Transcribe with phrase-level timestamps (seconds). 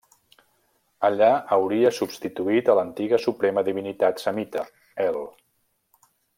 [1.09, 1.27] Allà
[1.57, 4.67] hauria substituït a l'antiga suprema divinitat semita
[5.09, 5.23] El.